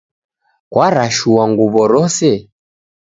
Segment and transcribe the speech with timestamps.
[0.71, 2.31] Kwarashua nguwo rose?